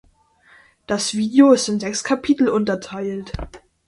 [0.87, 3.33] Das Video ist in sechs Kapitel unterteilt.